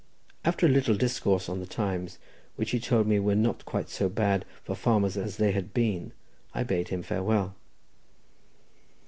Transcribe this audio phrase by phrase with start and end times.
[0.43, 2.17] After a little discourse on the times,
[2.55, 6.11] which he told me were not quite so bad for farmers as they had been,
[6.55, 7.53] I bade, him farewell.